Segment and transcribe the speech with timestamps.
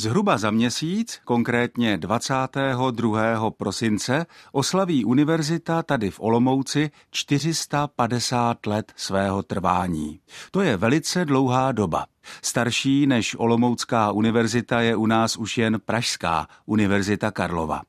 [0.00, 3.50] Zhruba za měsíc, konkrétně 22.
[3.50, 10.20] prosince, oslaví univerzita tady v Olomouci 450 let svého trvání.
[10.50, 12.06] To je velice dlouhá doba.
[12.42, 17.82] Starší než Olomoucká univerzita je u nás už jen Pražská univerzita Karlova.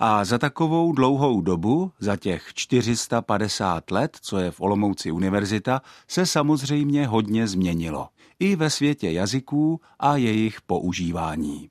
[0.00, 6.26] A za takovou dlouhou dobu, za těch 450 let, co je v Olomouci univerzita, se
[6.26, 11.70] samozřejmě hodně změnilo i ve světě jazyků a jejich používání.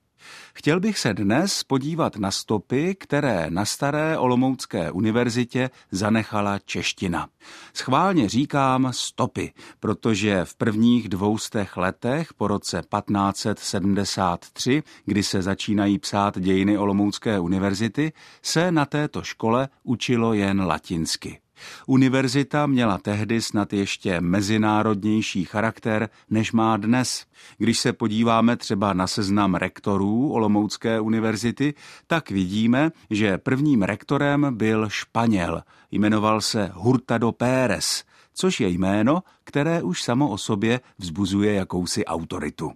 [0.53, 7.27] Chtěl bych se dnes podívat na stopy, které na staré Olomoucké univerzitě zanechala čeština.
[7.73, 16.39] Schválně říkám stopy, protože v prvních dvoustech letech po roce 1573, kdy se začínají psát
[16.39, 21.39] dějiny Olomoucké univerzity, se na této škole učilo jen latinsky.
[21.87, 27.25] Univerzita měla tehdy snad ještě mezinárodnější charakter, než má dnes.
[27.57, 31.73] Když se podíváme třeba na seznam rektorů Olomoucké univerzity,
[32.07, 35.63] tak vidíme, že prvním rektorem byl Španěl.
[35.91, 38.03] Jmenoval se Hurtado Pérez,
[38.33, 42.71] což je jméno, které už samo o sobě vzbuzuje jakousi autoritu.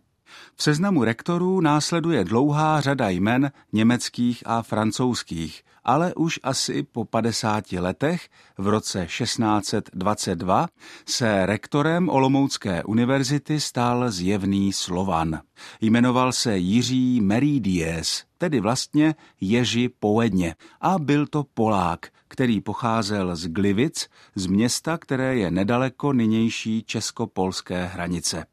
[0.56, 7.72] V seznamu rektorů následuje dlouhá řada jmen německých a francouzských, ale už asi po 50
[7.72, 10.68] letech, v roce 1622,
[11.06, 15.42] se rektorem Olomoucké univerzity stal zjevný Slovan.
[15.82, 23.48] Jmenoval se Jiří Meridies, tedy vlastně Ježi Poedně, a byl to Polák, který pocházel z
[23.48, 28.46] Glivic, z města, které je nedaleko nynější česko-polské hranice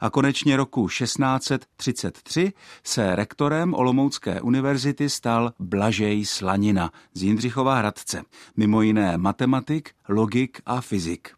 [0.00, 2.52] a konečně roku 1633
[2.84, 8.22] se rektorem Olomoucké univerzity stal Blažej Slanina z Jindřichova Hradce,
[8.56, 11.28] mimo jiné matematik, logik a fyzik.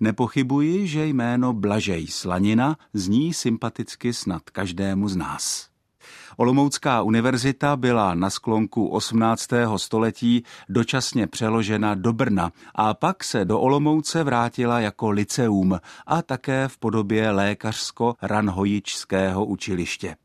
[0.00, 5.73] Nepochybuji, že jméno Blažej Slanina zní sympaticky snad každému z nás.
[6.36, 9.48] Olomoucká univerzita byla na sklonku 18.
[9.76, 16.68] století dočasně přeložena do Brna a pak se do Olomouce vrátila jako liceum a také
[16.68, 20.16] v podobě lékařsko-ranhojičského učiliště.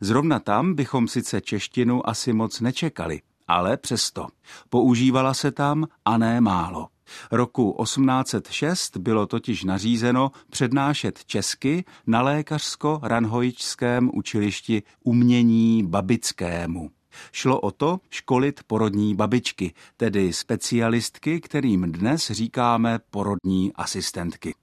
[0.00, 4.26] Zrovna tam bychom sice češtinu asi moc nečekali, ale přesto.
[4.68, 6.88] Používala se tam a ne málo.
[7.30, 16.90] Roku 1806 bylo totiž nařízeno přednášet česky na lékařsko-ranhojičském učilišti umění babickému.
[17.32, 24.54] Šlo o to školit porodní babičky, tedy specialistky, kterým dnes říkáme porodní asistentky.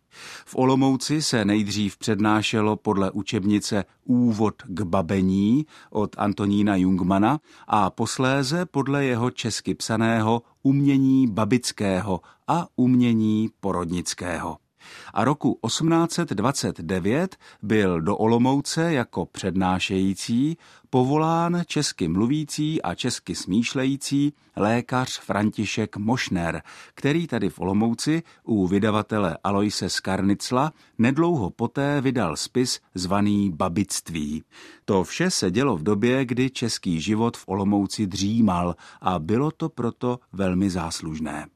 [0.46, 8.66] V Olomouci se nejdřív přednášelo podle učebnice Úvod k babení od Antonína Jungmana a posléze
[8.66, 14.58] podle jeho česky psaného Umění babického a Umění porodnického
[15.14, 20.58] a roku 1829 byl do Olomouce jako přednášející
[20.90, 26.62] povolán česky mluvící a česky smýšlející lékař František Mošner,
[26.94, 34.44] který tady v Olomouci u vydavatele Aloise Skarnicla nedlouho poté vydal spis zvaný Babictví.
[34.86, 39.70] To vše se dělo v době, kdy český život v Olomouci dřímal a bylo to
[39.70, 41.48] proto velmi záslužné.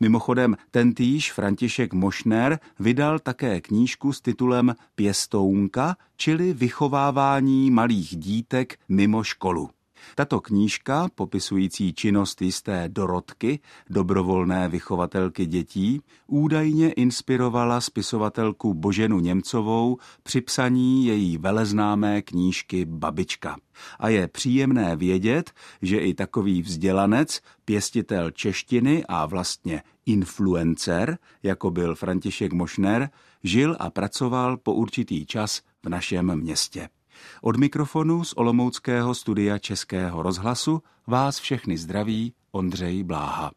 [0.00, 9.22] Mimochodem, tentýž František Mošner vydal také knížku s titulem Pěstounka, čili vychovávání malých dítek mimo
[9.22, 9.70] školu.
[10.14, 20.40] Tato knížka, popisující činnost jisté Dorotky, dobrovolné vychovatelky dětí, údajně inspirovala spisovatelku Boženu Němcovou při
[20.40, 23.56] psaní její veleznámé knížky Babička.
[23.98, 25.52] A je příjemné vědět,
[25.82, 33.10] že i takový vzdělanec, pěstitel češtiny a vlastně influencer, jako byl František Mošner,
[33.44, 36.88] žil a pracoval po určitý čas v našem městě.
[37.42, 43.50] Od mikrofonu z Olomouckého studia Českého rozhlasu vás všechny zdraví Ondřej Bláha.